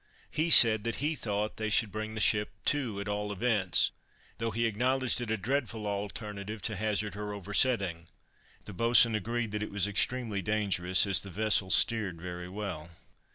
[0.31, 3.91] He said that he thought they should bring the ship to at all events,
[4.39, 8.07] though he acknowledged it a dreadful alternative to hazard her oversetting;
[8.65, 12.89] the boatswain agreed that it was extremely dangerous, as the vessel steered very well.